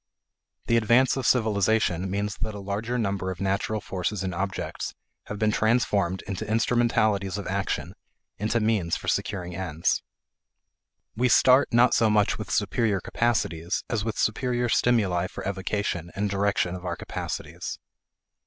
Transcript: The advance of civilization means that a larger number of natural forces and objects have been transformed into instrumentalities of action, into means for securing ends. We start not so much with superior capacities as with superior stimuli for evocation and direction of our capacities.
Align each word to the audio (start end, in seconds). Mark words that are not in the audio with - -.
The 0.65 0.77
advance 0.77 1.15
of 1.15 1.27
civilization 1.27 2.09
means 2.09 2.35
that 2.37 2.55
a 2.55 2.59
larger 2.59 2.97
number 2.97 3.29
of 3.29 3.39
natural 3.39 3.79
forces 3.79 4.23
and 4.23 4.33
objects 4.33 4.95
have 5.25 5.37
been 5.37 5.51
transformed 5.51 6.23
into 6.23 6.43
instrumentalities 6.49 7.37
of 7.37 7.45
action, 7.45 7.93
into 8.39 8.59
means 8.59 8.97
for 8.97 9.07
securing 9.07 9.55
ends. 9.55 10.01
We 11.15 11.29
start 11.29 11.71
not 11.71 11.93
so 11.93 12.09
much 12.09 12.39
with 12.39 12.49
superior 12.49 12.99
capacities 12.99 13.83
as 13.91 14.03
with 14.03 14.17
superior 14.17 14.69
stimuli 14.69 15.27
for 15.27 15.47
evocation 15.47 16.09
and 16.15 16.31
direction 16.31 16.73
of 16.73 16.83
our 16.83 16.95
capacities. 16.95 17.77